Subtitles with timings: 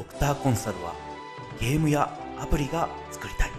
[0.00, 0.94] ドクターコンサルは
[1.60, 2.08] ゲームや
[2.40, 3.50] アプリが作りたい。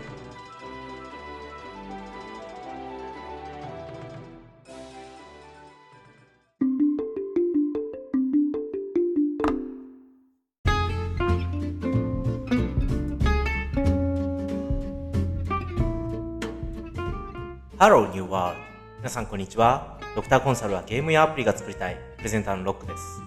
[17.78, 18.64] ハローニューワールド。
[18.98, 20.00] 皆さんこんにちは。
[20.16, 21.98] ドクターコンサルはゲームやアプリが作りたい。
[22.18, 23.22] プレゼンターのロックです。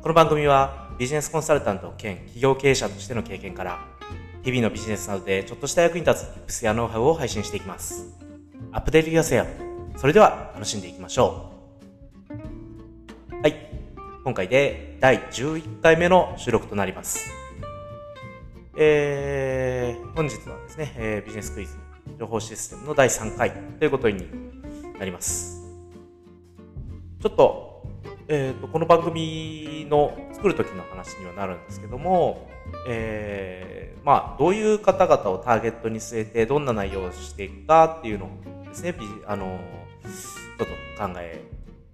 [0.00, 3.84] この番組はビジネスコンサルタント兼企業経営者としての経験から
[4.42, 8.14] 日々のビジネスなどでちょっとした役に立つ Tips やノウハウを配信していきます。
[8.72, 9.46] アップデートやせよ。
[9.96, 11.50] それでは楽しんでいきましょ
[13.30, 13.42] う。
[13.42, 13.70] はい。
[14.22, 17.30] 今回で第11回目の収録となります。
[18.76, 21.76] えー、本日はですね、えー、ビジネスクイズ
[22.18, 24.26] 情報システムの第3回ということに
[24.98, 25.62] なります。
[27.20, 27.73] ちょっと、
[28.26, 32.48] えっ、ー、と、この番組の作る時の話にはなるんですけども、
[32.88, 38.28] えー、まあ、どういう方々をターゲットに据えて、どんな内容をしていくかっていうのを
[38.66, 38.94] ですね、
[39.26, 39.58] あの、
[40.02, 41.42] ちょっと考え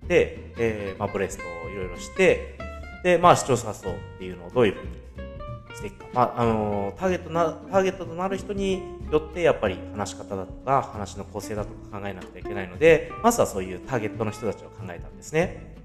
[0.06, 2.56] て、えー、まあ、ブレストをいろいろして、
[3.03, 6.06] で、まあ、視聴者層っていうのをどういうふうにしていくか。
[6.15, 15.80] まあ、あの、ターゲットな、ターゲットとなる人によってやっぱり話し方だとか話の構成だとか考えなくてはいけないので、まずはそういうターゲットの人たちを考えたんですね。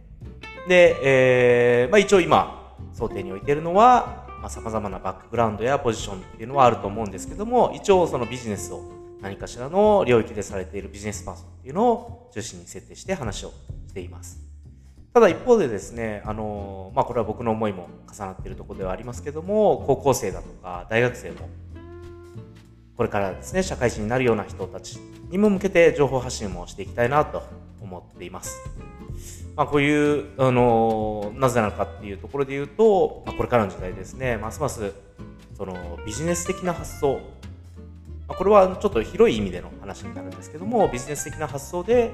[0.67, 8.83] で、えー、まあ一応今、想定に置いているのは、まあ、様々なバックグラウンドやポジションっていうのはあると思うんですけども、一応そのビジネスを
[9.21, 13.53] 何かしらの領域でされているビジネスパーソンっていうのを中心に設定して話を
[13.87, 14.39] しています。
[15.13, 21.49] ただ一方でですね、あの、まあこれは僕の思いも重なっているところではありますけども、高校生だとか大学生も
[22.97, 24.97] これからですね、社会人になるような人たち
[25.29, 27.43] にも向けて情報発信もしていきたいなと
[27.81, 28.57] 思っています。
[29.55, 34.93] まあ、こういう、あのなぜなのかっていうところで言うと、まあ、これからの時代ですね、ますます
[35.57, 37.19] そのビジネス的な発想、
[38.27, 42.11] まあ、これはちょっと広い意味での話になるんですけども、ビジネス的な発想で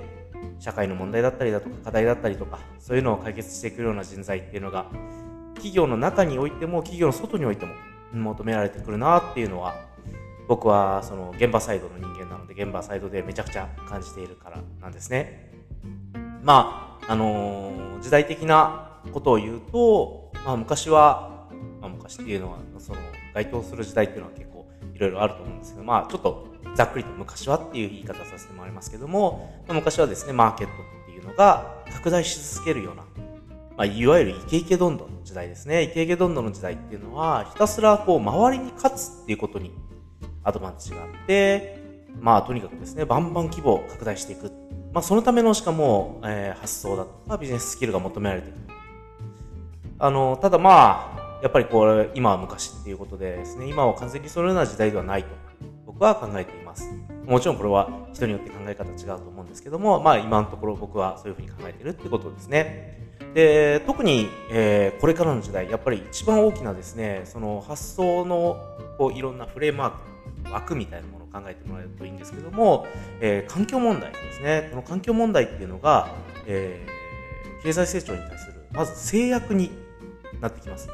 [0.60, 4.86] 社会の問題だったりだとか課題だったりとか、そういうのを解決していくような人材っていうのが、
[5.56, 7.74] 企業の中においても企業の外においても
[8.14, 9.76] 求められてくるなっていうのは
[10.48, 15.52] 僕はその現場サイドの人間なので現場サイドでめちゃくちゃ感じているからなんですね。
[16.44, 21.46] まあ、あの、時代的なことを言うと、まあ昔は、
[21.82, 23.00] まあ昔っていうのは、その
[23.34, 33.04] 該当する時代っていうのは結構いろいろあると思うんですけど、まあちょっとざっくりと昔はっていう言い方させてもらいますけども、まあ、昔はですね、マーケットっていうのが拡大し続けるような、
[33.76, 35.84] まあ、いわゆるイケイケどんどんの時代ですね。
[35.84, 39.74] イケイケどんどんの時代っていうのは、ひたすらこう、周りに勝つっていうことに
[40.46, 41.78] アドバンテージがあって、
[42.22, 44.61] まあとにかくですね、バンバン規模を拡大していく。
[44.94, 48.58] まあそのためのしかも、えー、発想だとかビジネススキルが求められている。
[50.00, 55.30] あの、ただまあ、やっぱりこれ、今は昔っていうことでですね、今は完全にそのような時代ではないと
[55.86, 56.92] 僕は考えています。
[57.26, 62.98] もちろんこれは人によって考え方違うと思うんですけども、まあ今のところ僕はそういうふうに考えてるってことですね。
[63.34, 68.58] で、特に、えー、これからの時代、やっぱり一番大きなですね、その発想の
[68.98, 72.88] こういろんなフレームワーク枠みたいなもの考えてもらえるといいんですけども、
[73.20, 74.68] えー、環境問題ですね。
[74.70, 76.10] この環境問題っていうのが、
[76.46, 79.72] えー、経済成長に対する、まず制約に
[80.42, 80.90] なってきます。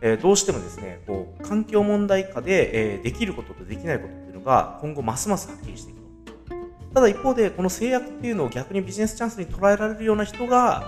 [0.00, 6.94] えー、どうしてもですね、こう、環境問題下で、えー、できることとできないことっていうのが、今後ますますはっきりしていくと。
[6.94, 10.84] ただ一方で、この制約っていうのを逆にビジネスチャンスに捉えられるような人が、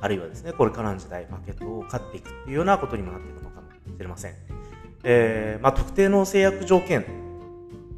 [0.00, 4.34] あるいはですね、これからの時代、マーケットを勝っていくっていうようなことにもなっていくのかもしれません。
[5.04, 7.04] えー、まあ、特定の制約条件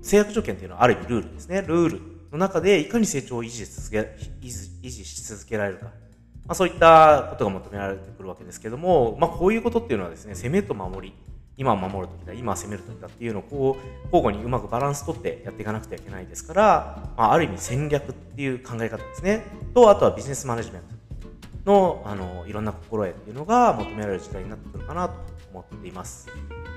[0.03, 1.63] 制約条件っていうのはある意味ルールですね。
[1.63, 2.01] ルール
[2.33, 3.99] の中でいかに成長を維持続け
[4.41, 5.87] 維持し続けられるか。
[5.87, 11.15] まあ、そういったことが求められてくるわけですけども、まあ、こういうことっていうのはですね、攻めと守り、
[11.57, 19.45] 今守るときだ、今攻めるときだっていうのをこう交互にうまくバランス取ってやっていかなくてはいけないですから、まあ、ある意味戦略っていう考え方ですね。
[19.75, 20.83] と、あとはビジネスマネジメン
[21.65, 25.15] トのあのいろんな心得っていうのが求められる時代になってくるかなと
[25.53, 26.29] 思っています。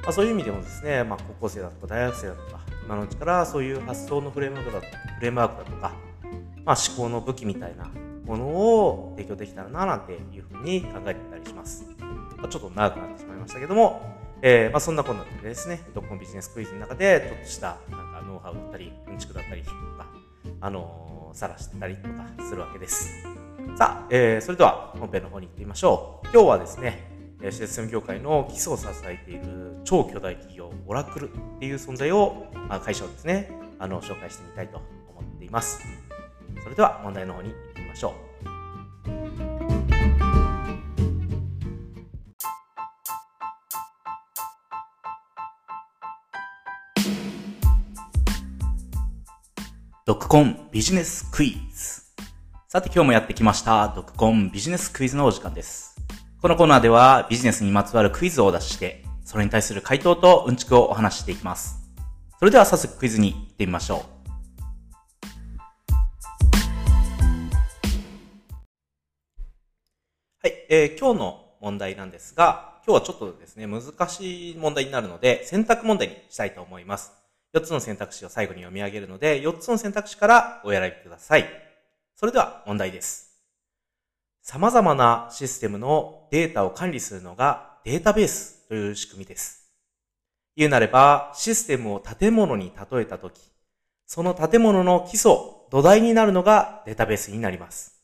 [0.04, 5.94] まあ、そういう意味でもですね、まあ、高校生だとか大学生だとか、今のうちからそういう発想のフレームワークだフレームワークだとか、
[6.66, 7.90] まあ、思考の武器みたいな
[8.26, 11.86] ものを提供できたらななんていうふうに考えてたりします。
[12.38, 14.02] ま、ちょっと長くなってしまいましたけども、
[14.42, 20.06] えー、まあそんなこんなでですね、ドッコンビジネスクイズの中で、ちょっとしたなんかノウハウだったり、うんちくだったりとか、
[20.60, 23.24] あのー、さらしてたりとかするわけです。
[23.78, 26.28] さあ、えー、それでは本編の方に行ってみましょう。
[26.34, 27.13] 今日はですね、
[27.52, 35.86] システム業界の基礎を支えている超巨大企業オラクルっていう存在を、まあ、会社をですねあの紹介してみたいと思っています。
[36.64, 38.34] それでは問題の方に行ってみましょう。
[50.06, 52.04] ドクコンビジネスクイズ。
[52.68, 53.88] さて今日もやってきました。
[53.96, 55.93] ドクコンビジネスクイズのお時間です。
[56.44, 61.90] このコーナーではビジネスにまつわるクイズをお出しして、それに対する回答とうんちくをお話ししていきます。
[62.38, 64.00] それでは早速クイズに行ってみましょう。
[70.42, 77.14] はい、えー今日の問題なんですが、今日はちょっとですね、難しい問題になるので、選択問題にしたいと思います。
[77.54, 81.46] 4つの選択肢を最後に読み上げるので、4つの選択肢からお選びください。
[82.18, 83.33] それでは問題です。
[84.44, 89.72] 様々なシステムのデータを管理するのがデータベースという仕組みです。
[90.58, 93.40] 言うなれば、システムを建物に例えたとき、
[94.06, 95.32] その建物の基礎、
[95.72, 98.04] 土台になるのがデータベースになります。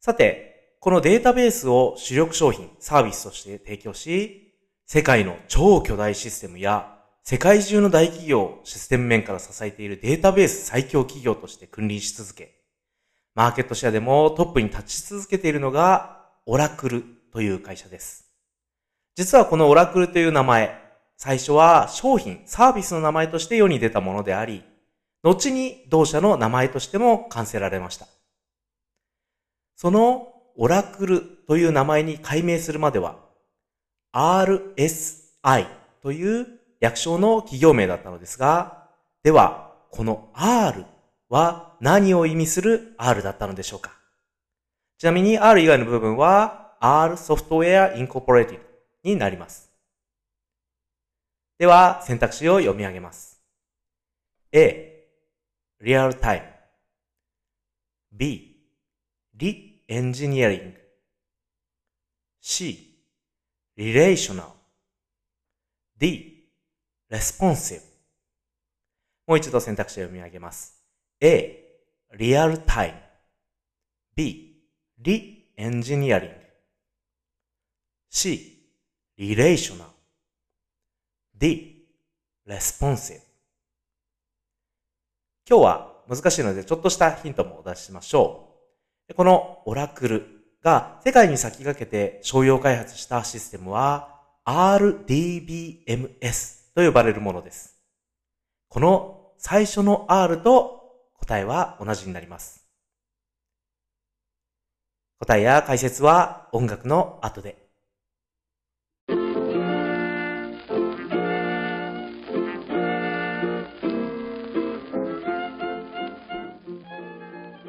[0.00, 4.54] さて、このデータベースを主力商品、サービスとして提供し、
[4.86, 12.61] 世界の超巨大システムや世界中の大企業をシステム面から支えているデータベース最強企業として君臨し続け、
[13.34, 18.30] マーケットシェアでもトップに立ち続けているのがオラクルという会社です。
[19.14, 20.78] 実はこのオラクルという名前、
[21.16, 24.62] 最初は商品、サービスの名前として世に出たものであり、
[25.22, 28.06] 後に同社の名前としても完成られました。
[29.76, 33.16] そのオラクルという名前に改名するまでは、
[34.12, 35.66] RSI
[36.02, 36.46] という
[36.80, 38.88] 略称の企業名だったのですが、
[39.22, 40.84] では、この R
[41.32, 43.92] は何を意味する R だったのでしょうか
[44.98, 48.60] ちなみに R 以外の部分は R Software Incorporated
[49.02, 49.70] になります。
[51.58, 53.40] では、選択肢を読み上げます。
[54.52, 55.06] A、
[55.80, 56.42] Real Time
[58.12, 58.56] B、
[59.38, 60.74] Re-Engineering
[62.42, 63.06] C、
[63.78, 64.50] Relational
[65.96, 66.50] D、
[67.10, 67.80] Responsive
[69.26, 70.81] もう一度選択肢を読み上げます。
[71.24, 71.78] A、
[72.18, 72.94] Real Time
[74.16, 74.56] B、
[75.00, 76.34] Re-Engineering
[78.10, 78.58] C、
[79.16, 79.84] Relational
[81.38, 81.86] D、
[82.44, 83.20] Responsive
[85.48, 88.56] 今日は難しいのでちょっとしたヒントもお出ししましょ
[89.08, 89.14] う。
[89.14, 90.26] このオラクル
[90.60, 94.08] が世界に先駆けて商用開発したシステムは
[94.44, 95.94] RDBMS
[96.74, 97.76] と呼ばれるものです。
[98.68, 100.81] この最初の R と
[101.22, 102.66] 答えは同じになります。
[105.20, 107.62] 答えや解説は音楽の後で。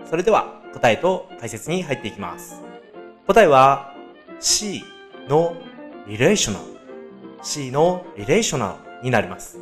[0.10, 2.60] それでは答えと解説に入っていきます。
[3.28, 3.94] 答えは
[4.40, 4.84] C
[5.30, 5.56] の
[6.08, 6.58] relational
[7.44, 9.60] C の relational になります。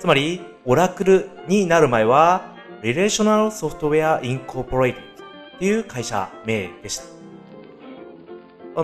[0.00, 7.16] つまり、オラクルになる前は Relational Software Incorporated っていう会社名でした。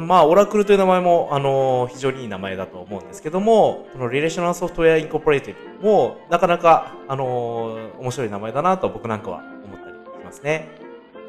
[0.00, 10.68] まあ、オラクルという名前も、あの非常にいい名前だと思うんですけども、この Relational Software Incorporated もなかなか、あの面白い名前だなと僕なんかは思ったりしますね。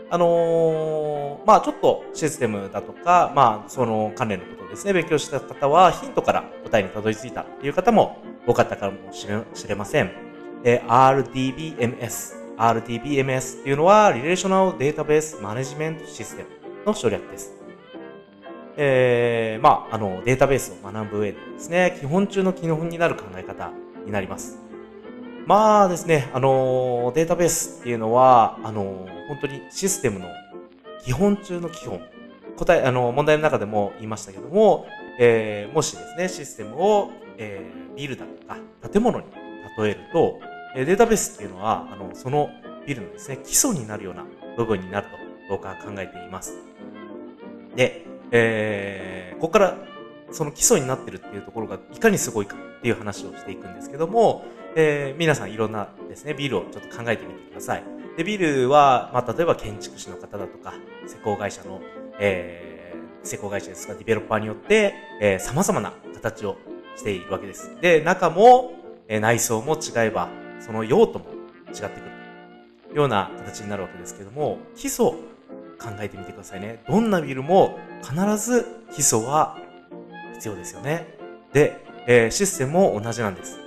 [0.10, 9.28] あのーまあちょっとシステムだとか、まあその関連のことですね、勉強した方はヒントから答えにたどり着いたっていう方も多かったかもし
[9.68, 10.12] れません。
[10.64, 12.43] えー RDBMS。
[12.58, 16.46] RDBMS っていうのは Relational Database Management System
[16.86, 17.54] の省略です。
[18.76, 23.72] えー、まあ、あの、データベースを学ぶ上でですね、基本中の基本になる考え方
[24.06, 24.60] になります。
[25.46, 30.28] まあですね、あのデータベースっていうのは、あの本当にシステムの
[31.04, 32.02] 基本中の基本。
[32.56, 34.86] 答え、あの、問題の中でも言いましたけども、
[35.20, 38.58] えーもしですね、システムを、えービルだとか
[38.92, 39.26] 建物に
[39.78, 40.40] 例えると、
[40.76, 42.50] えデータベースっていうのは、あの、その
[42.86, 44.26] ビルのですね、基礎になるような
[44.58, 45.14] 部分になると
[45.50, 46.58] 僕は考えています。
[47.76, 49.78] で、えーここから
[50.32, 57.84] その基礎になってるっていうところがいかにすごいかっていう話をしていくんですけども、えー皆さんいろんなですね、ビルをちょっと考えてみてください。
[58.16, 60.74] で、ビルは、まあ、例えば建築士の方だとか、
[61.08, 61.82] 施工会社の、
[62.20, 62.84] えー
[63.26, 66.58] 施工会社ですが、ディベロッパーによって、えー様々な形を
[66.96, 67.76] しているわけです。
[67.82, 68.72] で、中も、
[69.10, 70.30] えー内装も違えば、
[70.66, 71.26] その用途も
[71.70, 72.06] 違ってく
[72.92, 75.18] るような形になるわけですけども、基礎考
[76.00, 76.84] えてみてくださいね。
[76.88, 79.58] どんなビルも必ず基礎は
[80.34, 81.08] 必要ですよね。
[81.52, 83.60] で、えーシステムも同じなんです。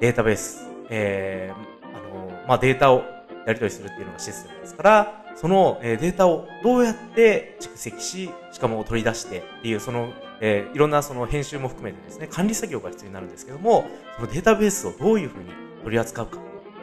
[0.00, 0.66] データベース。
[0.90, 3.02] えーあのまあ、データを
[3.46, 13.86] やり取りするっていうのがシステムですから、その、えーデータをどうやって蓄積し、しかも取り出してっていう、その、えーいろんなその編集も含めてですね、管理作業が必要になるんですけども、
[14.16, 15.50] そのデータベースをどういうふうに
[15.88, 16.38] 取り扱うか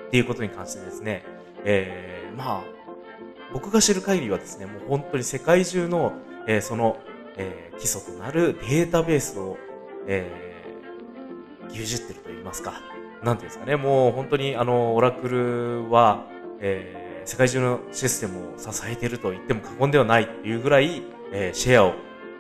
[0.08, 1.24] っていうことに関してですね、
[1.64, 2.64] えー、まあ、
[3.54, 6.14] 僕が知る限りはですね、もう本当に世界中の、
[6.48, 6.98] えー、その、
[7.38, 9.58] えー、基礎となるデータベースを、
[10.08, 12.82] えー、牛耳ってると言いますか、
[13.24, 16.26] なんていうんですかね、もう本当にあの、オラクルは、
[16.60, 21.94] えー、世界中のシステムを支えていると言っても過言ではないっていうぐらい、えー、シェアを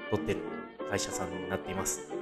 [0.09, 0.41] 取っている
[0.89, 2.14] 会社さんになっています。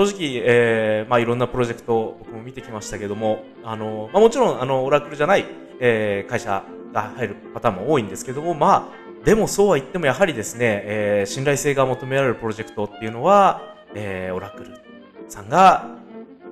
[0.00, 5.44] 正直、えー、まあいろんなプロジェクトを僕も見てきましたけども、あの、まあもちろん、あの、オラクルじゃない、
[5.78, 6.64] えー、会社
[6.94, 14.80] が入るパターンも多いんですけども、まあ、でもそうは言ってもやはりですね、えー、信頼性が求められるプロジェクトっていうのは、えー、オラクル
[15.28, 15.90] さんが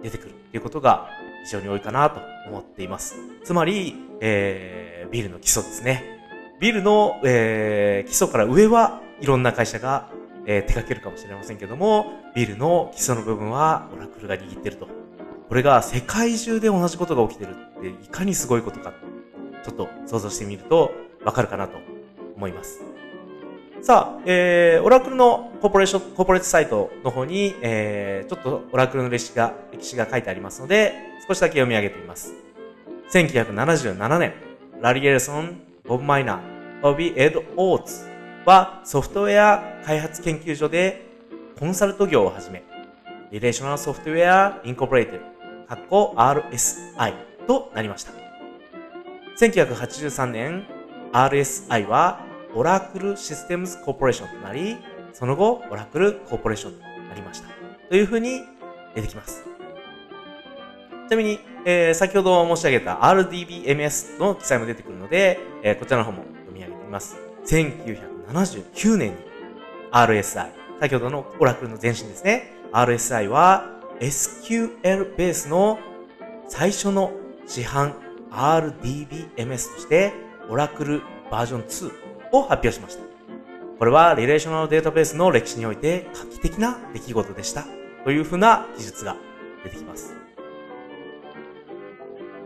[0.02, 1.09] 出てくるっていうことが
[1.47, 3.17] 非常に多いかなと思っています。
[3.45, 6.05] つまり、えー、ビルの基礎ですね。
[6.61, 10.11] ビルの、えー、基礎から上はいろんな会社が
[10.50, 12.07] えー、手掛けるかもしれませんけども、
[12.38, 14.87] ビルの基礎の部分はオラクルが握ってると。
[15.49, 18.92] これが世界中で同じことが起きてるって、いかにすごいことか、
[19.64, 20.92] ちょっと想像してみると
[21.25, 21.78] わかるかなと
[22.37, 22.80] 思います。
[23.80, 30.95] さあ、えー、オラクルのコーポレーション、コーポレートサイトの方に、えー、ちょっとオラクルの歴史が、歴史が書いてありますので、
[31.26, 32.35] 少しだけ読み上げてみます。
[33.11, 34.35] 1977年、
[34.80, 38.07] ラリエルソン、ボブ・マイナー、オビ・エド・オーツ
[38.45, 41.08] はソフトウェア開発研究所で
[41.59, 42.62] コンサルト業を始め、
[43.33, 47.15] Relational Software Incorporated、RSI
[47.49, 48.12] となりました。
[49.41, 50.69] 1983年、
[51.12, 52.21] RSI は
[52.55, 54.77] Oracle Systems Corporation となり、
[55.12, 57.49] その後、 Oracle Corporation となりました。
[57.88, 58.43] というふうに
[58.95, 59.45] 出てきます。
[61.09, 67.17] ちなみに、えー、先ほど申し上げた RDBMS の記載も出てくるので、えー、こちらの方も読み上げてみます。
[67.47, 69.17] 1979年に
[69.91, 72.52] RSI、先ほどのオラクルの前身ですね。
[72.73, 73.64] RSI は
[74.00, 75.78] SQL ベースの
[76.49, 77.12] 最初の
[77.47, 77.94] 市販
[78.30, 80.12] RDBMS として
[80.49, 81.92] オラクルバージョン2
[82.32, 83.02] を発表しました。
[83.78, 87.64] これはリレーショナルデータベースの歴史において画期的な出来事でした。
[88.04, 89.16] というふうな記述が
[89.64, 90.14] 出てきます。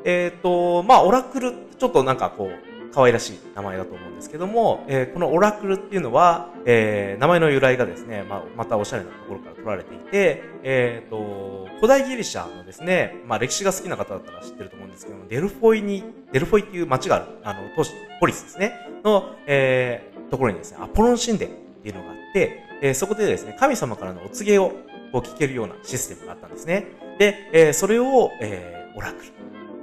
[0.04, 24.70] えっ、ー、と、まあ、オラクル、ちょっとなんかこう、可愛らしい名前だと思うんですけども、えー、このオラクルっていうのは、えー、名前の由来がですね、まあ、またおしゃれなところから取られていて、えっ、ー、と、古代ギリシャのですね、まあ、歴史が好きな方だったら知ってると思うんですけども、デルフォイに、デルフォイっていう町がある、あの、都市、ポリスですね、の、えー、ところにですね、アポロン神殿っていうのがあって、えー、そこでですね、神様からのお告げを
[25.12, 26.86] こう聞けるようなシステムがあったんですね。
[27.18, 29.24] で、えー、それを、えー、オラク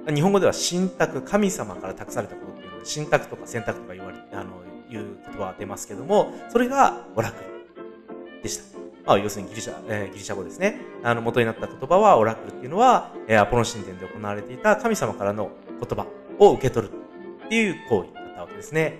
[0.07, 0.15] ル。
[0.15, 2.58] 日本語では神託、神様から託されたこと
[2.89, 8.79] 信託とか選択とか言われ、あの、いう言葉は出ますけども、それがオラクルでした。
[9.05, 10.81] まあ、要するにギリシャ、えー、ギリシャ語ですね。
[11.03, 16.07] あの、元になった言葉は、オラクルっていうのは、えー、アポロン神殿で行われていた神様からの言葉
[16.39, 16.93] を受け取る
[17.45, 18.97] っていう行為だったわけですね。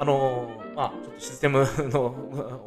[0.00, 2.14] あのー、まあ、ちょっとシステムの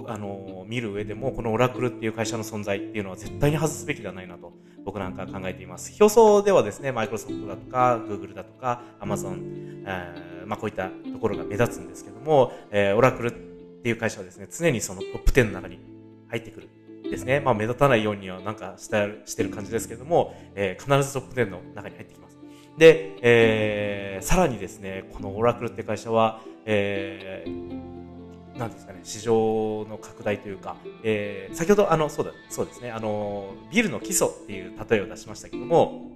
[0.06, 4.52] あの見る上でも、このオラクルっていう会社の存在っていうのは絶対に外すべきではないなと、
[4.84, 5.94] 僕なんか考えています。
[6.00, 13.32] 表層ではですね、マイクロソフトだとか、グーグルだとか、アマゾン、えーまあ、こういったところが目立つんですけども、えー、オラクルっ
[13.82, 15.78] ていう会社はですね、常にそのトップ10の中に
[16.28, 16.68] 入ってくる
[17.12, 17.40] ですね。
[17.40, 22.31] まあ目立たないようにはなんかしてしてる感じですけども、えー、必ずトップ10の中に入ってきます。
[22.78, 36.10] で、えー、さらにですね、このオラクルって会社は、えー、なんですかね、市場の拡大というか、えー、先ほど、あの、そうだ、そうですね、あの、ビルの基礎っていう例えを出しましたけども、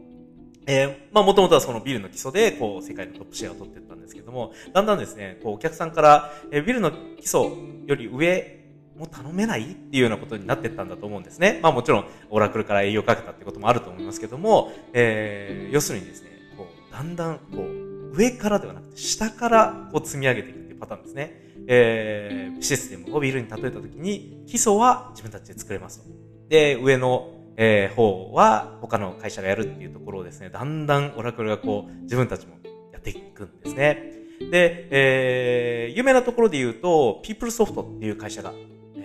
[0.67, 7.41] えー、まあ、もともとはそのビルの基礎で、こう、世界のトップシェアを取っていったんですけども、だんだんですね、こう、お客さんから、えー、ビルの基礎
[7.87, 8.57] より上
[8.99, 11.61] も頼めないっていうようなことになってったんだと思うんですね。
[11.63, 16.36] まあもちろん、オラクルから営業かけたってこともあると思いますけども、えー、要するにですね、
[16.97, 21.43] だんだん、こう、上からではなくて、下からこう積み上げていくっていうパターンですね。
[21.69, 26.07] えー、システムをビルに例えたときに、基礎は自分たちで作れますと。
[26.49, 32.55] で、上の、えー、方は他の会社がやるっていうところをですね、だんだんオラクルがこう、自分たちも
[32.93, 34.13] やっていくんですね。
[34.51, 38.55] で、えー、有名なところで言うと、ピープルソフトっていう会社が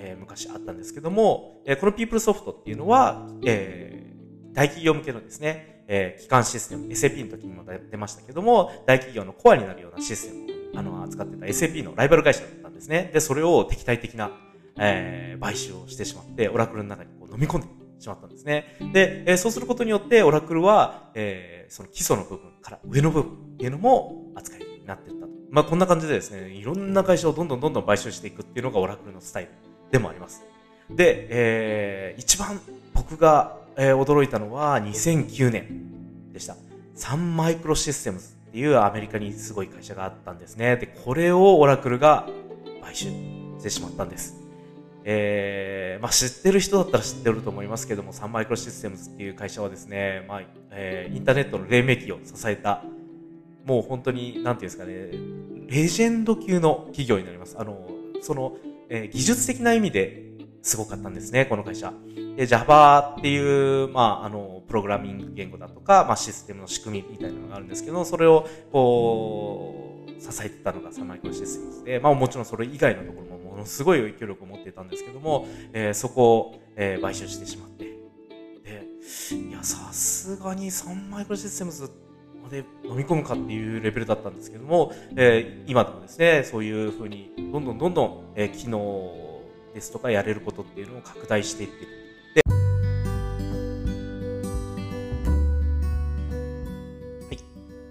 [0.04, 10.46] えー、昔あったんですけども、えー、このピープルソフトっていうのは、えー、大企業向けのですね、えー、機関システム、SAP の時にも出ましたけども、大企業のコアになるようなシステム
[10.78, 13.12] を、あの、扱ってた SAP のライバル会社だったんですね。
[13.14, 14.32] で、それを敵対的な、
[14.80, 17.68] えー、買収をしてしまって、オラクルの中にこう飲み込んで
[18.00, 18.78] しまったんですね。
[18.94, 25.32] で、えー、そうすることによって、オラクルは、えー、その基礎の部分から上の部分っていうのも扱いになっていったと。
[25.50, 29.50] まあ、こんな感じでですね、いろんな会社をどんどんどんどん買収していくっていうのがオラクルのスタイル
[29.92, 30.42] でもあります。
[30.90, 32.62] で、えー、一番
[32.94, 36.56] 僕が、えー、驚いたのは2009年でした。
[36.96, 40.76] サンマイクロシステムズっていうアメリカにすごい会社があったんですね。
[40.76, 42.28] で、これをオラクルが
[42.82, 44.42] 買収してしまったんです。
[45.04, 52.84] えー、まあ知ってる人だったら知ってると思いますけども、サンマイクロシステムズっていう会社はですね、まあ、えー、インターネットの黎明期を支えた、
[53.66, 54.94] もう本当に、なんていうんですかね、
[55.68, 57.56] レジェンド級の企業になります。
[57.58, 57.90] あの、
[58.22, 58.58] その、
[58.90, 60.31] えー、技術的な意味で
[60.62, 61.94] すごかったんですね、この会社。
[62.36, 77.86] で、Java っていう、まあ、あの、プログラミング言語だとか、まあ、システムの仕組みみたいなのがあるんですけど、それを、こう、支えてたのがサマイクロシステムで、まあ、もちろんそれ以外のところもものすごい影響力を持ってたんですけども、えー、そこを、えー、買収してしまって、
[78.64, 78.88] で、
[79.36, 81.92] いや、さすがにサンマイクロシステムズ
[82.42, 89.31] まで飲み込むかっていうレベルだったんですけども、えー、今でもですね、そういうふうに、どんどんどんどん、えー、機能
[89.74, 91.92] ですとかやれることっていうのを拡大していってる。
[92.36, 92.42] で、
[97.28, 97.40] はい。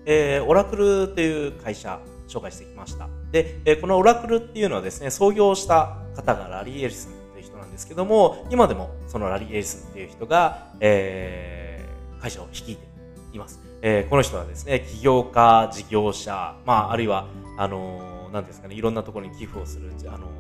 [0.06, 3.08] えー、オラクルという会社、紹介してきました。
[3.32, 12.86] で、えー、このオラクルっていうのはですね、創業した方がラリー・エリスンという人なんですけども、今でもそのラリー・エリスンっていう人が、えー、会社を率いて
[13.32, 13.60] います。
[13.82, 20.39] えー、この人はですね、起業家、事業者、まあ、あるいは、あのー、なんですかね、いろんなところに寄付をする、あのー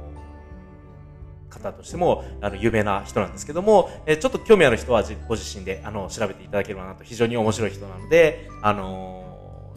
[1.50, 9.20] 方としても、あの、有名な人なんですけども、えちょっと興味ある人はご自身で、あの、調べていただければなと、非常に面白い人なので、あの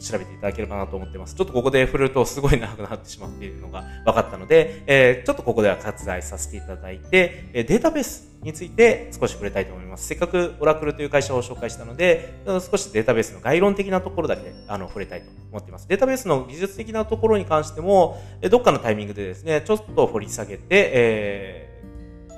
[0.03, 1.35] 調べていただければなと思ってます。
[1.35, 10.07] ちょっとここで振るとすごい長くなってしまっているのが 分かったので、えー、ちょっとここでは割愛させていただいて、えデータベースについて少し触れたいと思います。
[10.07, 15.87] せっかくオラクルという会社を紹介したので、少しデータベースの概論的なところだけあの触れたいと思っています。
[15.87, 21.62] データベースの技術的なところに関しても、どっかのタイミングでですね、ちょっと掘り下げて、えー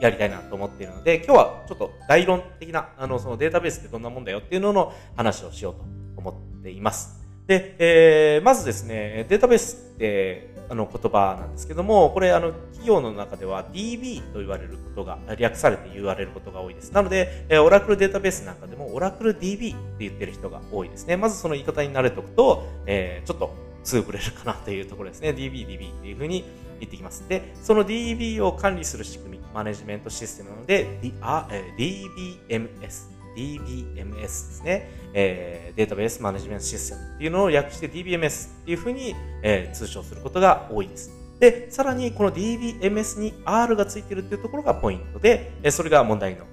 [0.01, 5.85] やりたいなと思っているので、今日はちょっと概論的な、あの、そのデータベースってどんなもんだよっていうのの話をしようと
[6.17, 7.21] 思っています。
[7.47, 16.91] で、えー、まずですね、データベースって、あの言葉なんですけども、これあの企業の中では DB と言われることが、略されて言われることが多いです。
[16.91, 21.17] なので、えー、オラクルデータベースなんかでもオラクル DB って言ってる人が多いですね。
[21.17, 23.53] まずその言い方に慣れておくと、えー、ちょっと
[23.83, 25.29] すぐ触れるかなというところですね。
[25.29, 26.43] DB、DB っていうふうに
[26.79, 27.27] 言ってきます。
[27.27, 33.15] で、その DB を管理する仕組み、マネジメントシステムなので、D あえー、DBMS。
[33.35, 41.11] DBMS ですね、えー、データベースマネジメントシステムっていうのを略して DBMS っていうふうに、えー、通称することが多いです。
[41.39, 46.45] で、さらにこの DBMS に R がついてるっていうところがポイントで、えー、それが問題の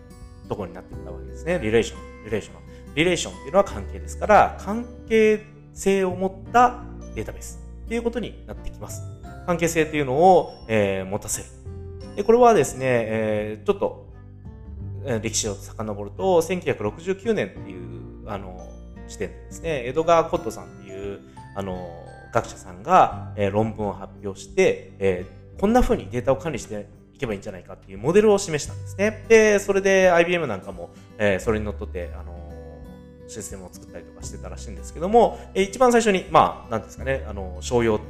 [0.48, 1.60] ところになっていったわけですね。
[1.62, 2.56] リレーション、リレーション。
[2.94, 6.82] リレーションっていうのは関係ですから、関係性を持った
[7.14, 9.02] データベースっていうことになってきます。
[9.46, 11.48] 関係性っていうのを、えー、持たせる。
[12.16, 14.12] で、これはですね、えー、ちょっと
[15.22, 18.68] 歴史を遡ると、1969年っていう、あの、
[19.08, 21.20] 時点でですね、江戸川コットさんっていう、
[21.56, 21.90] あの、
[22.32, 29.24] 学者さんが、えー、論文を発表して、えー、こんな風にデータを管理していけばいいんじゃないかっていうモデルを示したんですね。
[29.28, 32.32] で、それで IBM なんかも、えー、それにのっとって、あの
[33.28, 38.00] システムを作ったりとかしてたらしいんですけども、えー、一番最初に、まあ、なんですかね、あの、商用、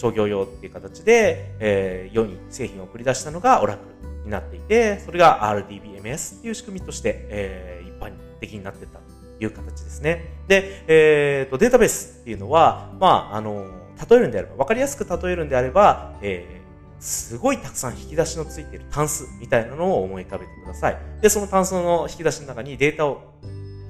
[0.00, 9.04] 商業用っていう形で、えー、世に製品を送り出したのがオラクルになっていて、それが RDBMS っていう仕組みとして、えー、一般的になっていったと
[9.44, 10.38] いう形ですね。
[10.48, 13.66] で、えーと、データベースっていうのは、まあ、あの、
[14.08, 20.98] 例えるんであれば、わかりやすく例えるんであれば、えー、すごいたくさん引き出しのついているタンスみたいなのを思い浮かべてください。
[21.20, 23.20] で、そのタンスの引き出しの中にデータを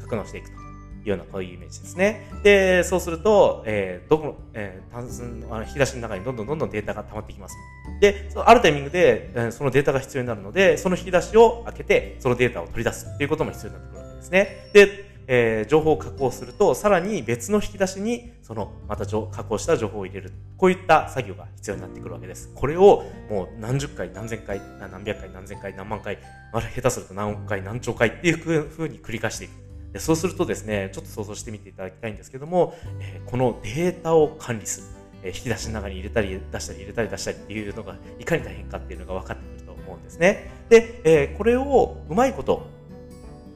[0.00, 0.69] 格納していくと。
[1.10, 2.30] ようなこういうイメージですね。
[2.42, 7.56] で、そうすると、えー、どこ、えー、単純あの引き出しの中にどんどんどんどんデータが溜まってきます。
[8.00, 14.70] で、あるタイミングで、えー、そのデータが必要になるので、その引き出しを開けて、そのデータを取り出すっていうことも必要になってくるわけですね。
[14.72, 20.32] で、えー、情報を加工すると、さらに別の引き出しに、その、また加工した情報を入れる。
[20.56, 22.50] こういった作業が必要になってくるわけです。
[22.52, 26.18] これを、もう何十回、何千回、何百回、何千回、何万回、
[26.52, 29.69] まだ下手すると何億回、何兆回っていうふうに繰り返していく。
[29.98, 34.86] そうするとですね、ちょっと想像してみていただきたいんですけども、え、このデータを管理する、
[35.24, 40.50] え、引き出しの中に入れたり出したり入れたり出したりっていうのがいかに大変かっていうのが分かってくると思うんですね。
[40.68, 42.66] で、え、これをうまいこと、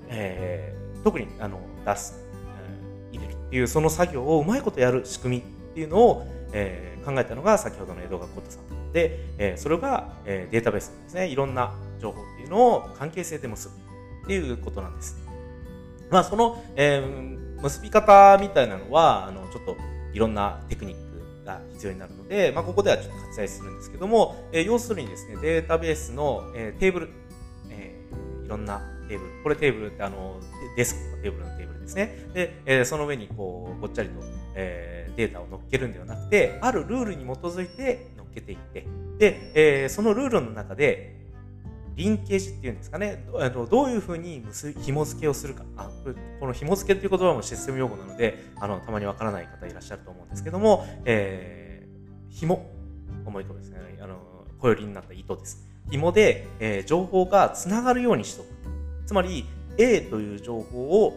[0.08, 2.18] え、特にあの出す、
[3.12, 13.74] え、入れるっていうその作業をうまいことやる仕組みっていうのを、え、考えたのが先ほどの江戸川コットさんで、え、それが、え、データベースですね、いろんな情報っていうのを関係性で結ぶ
[14.24, 15.23] っていうことなんです。
[16.10, 19.76] まあ、その、えー、結び方みたいなのは、あの、ちょっと
[20.12, 27.10] いろんなテクニックが必要になるので、まあ、ここではちょっと割愛するんですけども、えー、要するにですね、データベースの、えー、テーブル、
[27.70, 30.40] えー、いろんなテーブル、これテーブルってあの、
[30.76, 32.26] デスクのテーブルのテーブルですね。
[32.32, 34.14] で、えー、その上にこう、ごっちゃりと、
[34.54, 38.86] えー、データを乗っけるんではなくて、あるルールに基づいて乗っけていって、
[39.18, 41.23] で、えー、そのルールの中で、
[41.96, 44.42] リンケージっていうんですかね、あのどういうふうに
[44.84, 45.90] 紐付けをするかあ、
[46.40, 52.70] この紐付けっていう言葉もシステム用語なので、あのたまにわからない方いらっしゃると思うんですけども、えー、紐、
[53.24, 54.18] 思いとですね、あの
[54.58, 55.68] 小よりになった糸です。
[55.90, 58.48] 紐で、えー、情報がつながるようにしとく。
[59.06, 61.14] つまり、A という情報を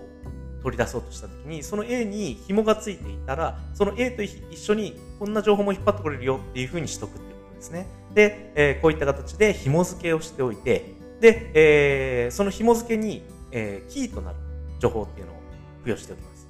[0.61, 7.87] 取り出そうとしたときに、その A に紐がついていたら、その A と一緒にこんな情報も引っ張ってこれるよっていうふうにしとくっていうことですね。
[8.17, 14.37] で、えー、こういった形で紐付けをしておいて、で、えー、その紐付けに、えー、キーとなる
[14.79, 15.35] 情報っていうのを
[15.81, 16.47] 付与しておきます。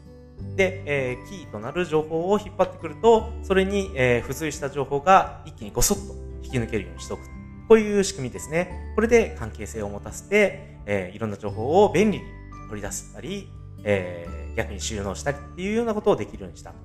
[0.56, 7.23] で、えー、キーとなる情報を引っ張ってくると、それに、えー、付随した情報が一気にごそっと引き抜けるようにしておく。
[7.67, 8.93] こういう仕組みですね。
[8.95, 12.23] これで関係性を持たせて、えー、いろんな情報を便利に
[12.69, 13.49] 取り出したり、
[13.84, 16.77] えー、逆に収納したりっていうようなことをできるようにしたと。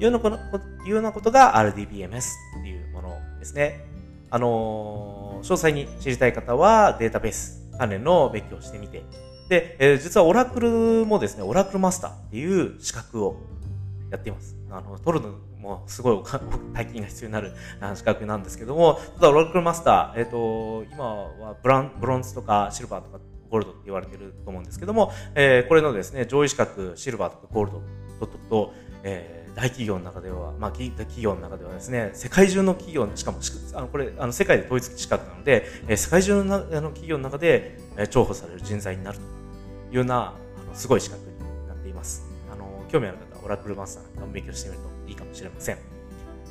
[0.00, 2.20] うようなことが RDBMS
[2.58, 3.89] っていうものですね。
[4.30, 9.02] あのー、詳細に知りたい方はデータベース関連の勉強をしてみて、
[9.48, 13.36] で、えー、実はオラクルもですね、オラクルマスターっていう資格を
[14.10, 14.56] やっています。
[14.70, 16.22] あの、取るのもすごい
[16.72, 17.52] 大金が必要になる
[17.94, 23.18] 資格なんですけども、ただオラクルマスター、えっ、ー、と、今はブランブロンズとかシルバーとか
[23.50, 27.82] ゴールドって言われてると思うんですけども、えー、これのですね、上位資格シルバーとかゴールド
[28.20, 33.38] 取っとくと、えー大企業の中では、まあ、企業の中ではですね、世界中の企業、しかも、
[33.74, 39.24] あのこれ、あの世界で統一資格なので、え世界中のあの企業の中で、え重宝される人材になるとい
[39.92, 42.24] うような、あのすごい資格になっています。
[42.52, 45.78] あの興味ある方は、オラクルマスターなんかも勉強してみるといいかもしれません。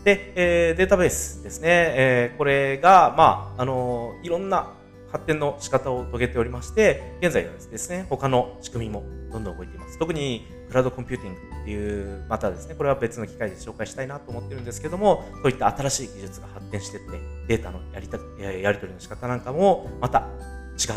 [0.04, 1.68] で、えー、データベースですね。
[1.70, 4.74] えー、これが、まあ、あのいろんな
[5.12, 9.98] 発展の仕方を遂げておりまして、現在はですね、他の仕組みもどんどん動いています。
[9.98, 20.95] 特にクラウドコンピューティングいう、またですね、これは別の機会で紹介したいなと思ってるんですけども、そういった新しい技術が発展していって、データのやりたやり取りの仕方なんかも、また違う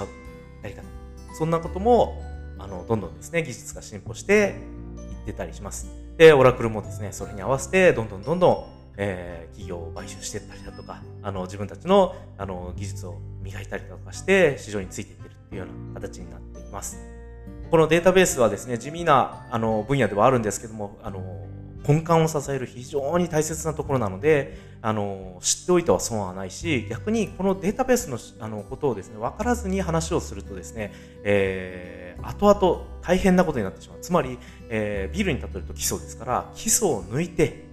[0.63, 0.83] やり方。
[1.35, 2.23] そんなことも、
[2.59, 4.57] あの、どんどんですね、技術が進歩して
[5.21, 5.89] いってたりします。
[6.17, 17.12] で、オラクルもですね、それに合わせて、どんどんどんどんえー、企業を買収していったりだとか、あの、自分たちの、あの、技術を磨いたりだとかして、市場についていってるっていうような形になっています。
[17.73, 21.47] このデータベースはですね、地味なあの分野ではあるんですけども、あの
[21.89, 30.93] 根幹を支える非常に大切なところなので、あの知っておいては損はないし、逆にこのデータベースのあのことをですね、分からずに話をするとですね、
[31.25, 33.99] えー、後々大変なことになってしまう。
[34.03, 37.65] つまり、えー、ビルに例えると基礎ですから、基礎を抜いて、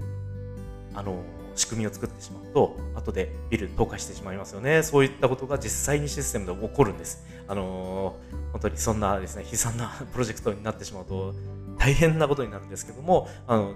[0.95, 1.21] あの
[1.60, 4.82] 仕組みを作ってしまうと、後でビル倒壊してしまいますよね。
[4.82, 7.26] そういったことが実際にシステムで起こるんです。
[7.48, 11.34] あのー、本当にそんなですね、悲惨な プロジェクトになってしまうと
[11.78, 13.74] 大変なことになるんですけども、あの、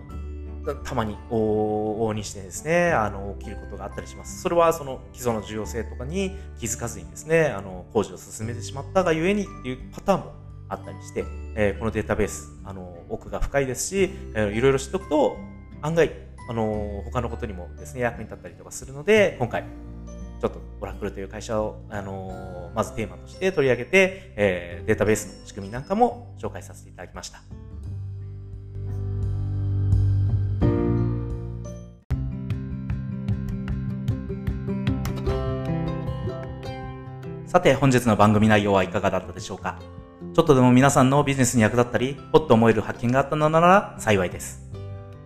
[0.86, 4.42] たまに往々にしてですね、あの、起きることがあったりします。
[4.42, 10.34] それはその基礎の重要性とかに気づかずにですね、あの、工事を進めてしまったがゆえにっていうパターンも
[10.70, 15.38] あったりして、えー、このデータベース、あの、奥が深いですし、えー、いろいろ知っておくと、
[15.82, 16.12] 案外
[16.50, 19.64] あの他のことにもですね、役に立ったりとかするので、今回、
[20.42, 27.42] ちょっとオラクルという会社を、あのまずテーマとして取り上げて、えー、データベースの仕組みなんかも紹介させていただきました。
[37.48, 39.80] さて、本日の番組内容はいかがだったでしょうか？
[40.34, 44.63] ちょっとでも皆さんのビジネスに役立ったり、ほっと思える発見があったのなら幸いです。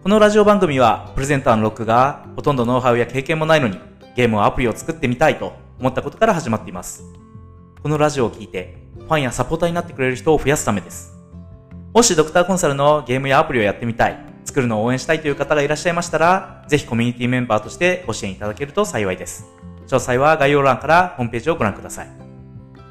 [0.07, 3.77] このラジオ番組は、プレゼンターのロックが、ほとんどノウハウや経験もないのに、
[4.15, 7.03] ゲームをアプリを作ってみたいと思ったことから始まっています。
[7.83, 11.13] このラジオを聞いて、ファンやサポーターになってくれる人を増やすためです。
[11.93, 19.45] もしドクターコンサルのゲームやアプリをやってみたい、作るのを応援したいという方がいらっしゃいましたら、ぜひコミュニティメンバーとしてご支援いただけると幸いです。
[19.87, 22.07] 詳細は概要欄からホームページをご覧ください。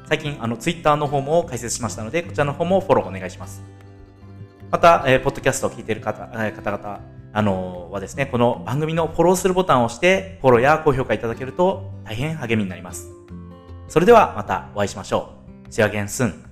[0.07, 3.63] 最近、あの、ツイッターの方も開設しましたので、こちらの方もフォローお願いします。
[4.69, 6.99] また、えー、ポッドキャストを聞いている方、えー、方々、
[7.31, 13.07] あのー、はですね、この番組のフォローするボタンを押して、フォローや高評価いただけると大変励みになります。
[13.87, 15.31] それではまたお会いしましょ
[15.67, 15.69] う。
[15.69, 16.46] See you again soon.